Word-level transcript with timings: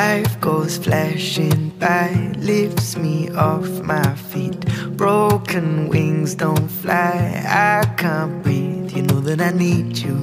life 0.00 0.40
goes 0.40 0.78
flashing 0.78 1.62
by, 1.84 2.08
lifts 2.38 2.96
me 2.96 3.16
off 3.48 3.68
my 3.94 4.10
feet. 4.30 4.60
Broken 4.96 5.66
wings 5.92 6.34
don't 6.34 6.70
fly, 6.82 7.16
I 7.46 7.84
can't 8.00 8.42
breathe. 8.42 8.90
You 8.96 9.02
know 9.08 9.20
that 9.28 9.40
I 9.48 9.52
need 9.64 9.98
you. 10.06 10.18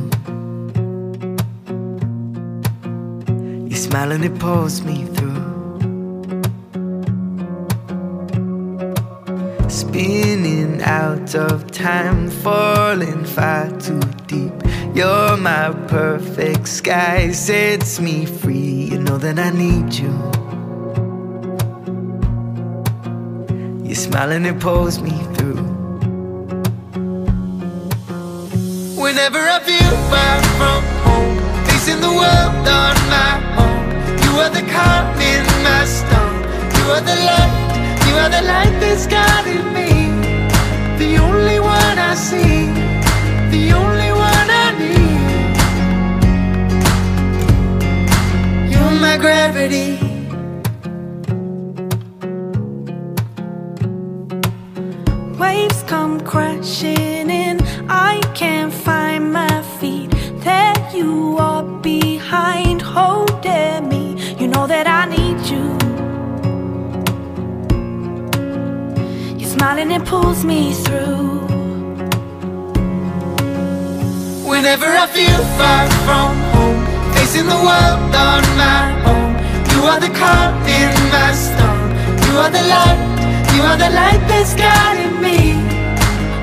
Your 3.70 3.82
smile 3.88 4.12
and 4.16 4.24
it 4.30 4.36
pulls 4.40 4.78
me 4.90 4.98
through. 5.16 5.46
Spinning 9.82 10.82
out 10.82 11.30
of 11.36 11.56
time, 11.72 12.20
falling 12.44 13.24
far 13.36 13.66
too 13.86 14.06
deep. 14.34 14.67
You're 14.98 15.38
my 15.38 15.70
perfect 15.90 16.68
sky, 16.68 17.32
sets 17.32 18.00
me 18.00 18.26
free. 18.26 18.90
You 18.92 18.98
know 18.98 19.20
that 19.20 19.38
I 19.38 19.52
need 19.52 19.94
you. 19.94 20.10
Your 23.86 23.94
smile 23.94 24.32
and 24.32 24.48
it 24.48 24.60
pulls 24.60 25.00
me 25.00 25.12
through. 25.36 25.62
Whenever 28.98 29.38
I 29.38 29.60
feel 29.70 29.94
far 30.10 30.36
from 30.58 30.82
home, 31.06 31.38
facing 31.68 32.02
the 32.02 32.14
world 32.22 32.68
on 32.82 32.96
my 33.14 33.34
own, 33.62 33.84
you 34.24 34.32
are 34.42 34.50
the 34.50 34.66
calm 34.74 35.06
in 35.22 35.46
my 35.62 35.86
storm. 35.86 36.38
You 36.76 36.84
are 36.96 37.04
the 37.12 37.18
light, 37.30 37.54
you 38.08 38.16
are 38.16 38.30
the 38.30 38.42
light 38.42 38.76
that's 38.80 39.06
guiding 39.06 39.74
me. 39.74 39.77
My 49.08 49.18
gravity. 49.18 49.92
Waves 55.42 55.82
come 55.84 56.20
crashing 56.32 57.30
in. 57.44 57.56
I 57.88 58.16
can't 58.42 58.74
find 58.74 59.32
my 59.32 59.56
feet. 59.80 60.12
There 60.48 60.80
you 60.98 61.38
are 61.40 61.64
behind, 61.92 62.82
holding 62.82 63.88
me. 63.94 64.04
You 64.40 64.48
know 64.54 64.66
that 64.74 64.86
I 65.00 65.02
need 65.16 65.40
you. 65.54 65.68
You're 69.40 69.54
smiling, 69.58 69.90
it 69.98 70.04
pulls 70.12 70.44
me 70.44 70.74
through. 70.84 71.48
Whenever 74.52 74.90
I 75.04 75.08
feel 75.18 75.42
far 75.58 75.84
from 76.06 76.47
the 77.48 77.60
world 77.68 78.14
on 78.30 78.44
my 78.60 78.84
own, 79.12 79.32
you 79.72 79.80
are 79.92 80.00
the 80.00 80.12
calm 80.20 80.54
in 80.68 80.92
my 81.16 81.32
storm. 81.32 81.88
You 82.26 82.34
are 82.44 82.52
the 82.52 82.66
light, 82.74 83.00
you 83.56 83.62
are 83.70 83.78
the 83.78 83.90
light 83.90 84.22
that's 84.28 84.54
guiding 84.54 85.16
me. 85.22 85.40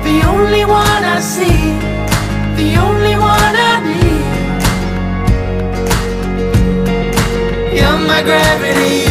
The 0.07 0.17
only 0.33 0.65
one 0.65 1.03
I 1.15 1.19
see, 1.19 1.61
the 2.59 2.69
only 2.87 3.15
one 3.15 3.55
I 3.71 3.75
need. 3.89 4.25
You're 7.77 7.99
my 8.07 8.21
gravity. 8.23 9.04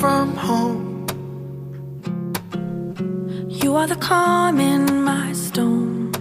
From 0.00 0.36
home, 0.36 1.06
You 3.48 3.76
are 3.76 3.86
the 3.86 3.96
calm 3.96 4.60
in 4.60 5.02
my 5.02 5.32
storm. 5.32 6.12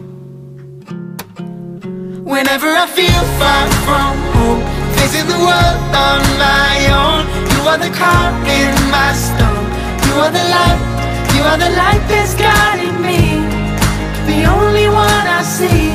whenever 2.24 2.70
I 2.84 2.88
feel 3.00 3.24
far 3.40 3.66
from 3.86 4.16
home, 4.36 4.62
facing 4.96 5.28
the 5.28 5.40
world 5.48 5.80
on 6.08 6.22
my 6.48 6.76
own, 7.04 7.24
you 7.52 7.62
are 7.72 7.80
the 7.86 7.92
calm 8.02 8.34
in 8.60 8.74
my 8.98 9.12
storm. 9.26 9.66
You 10.06 10.14
are 10.24 10.32
the 10.40 10.46
light, 10.56 10.82
you 11.36 11.44
are 11.52 11.60
the 11.66 11.72
light 11.82 12.04
that's 12.10 12.34
guiding 12.36 12.98
me. 13.10 13.22
The 14.32 14.40
only 14.58 14.88
one 14.88 15.26
I 15.40 15.42
see, 15.44 15.92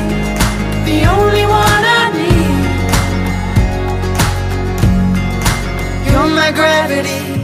the 0.89 0.99
only 1.17 1.45
one 1.45 1.83
I 2.01 2.03
need. 2.19 2.61
You're 6.07 6.31
my 6.41 6.51
gravity. 6.51 7.40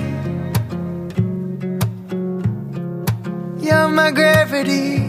You're 3.68 3.90
my 3.90 4.12
gravity. 4.12 5.04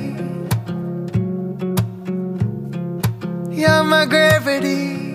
You're 3.54 3.84
my 3.84 4.04
gravity. 4.06 5.07